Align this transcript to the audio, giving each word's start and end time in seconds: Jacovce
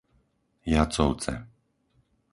Jacovce 0.73 1.33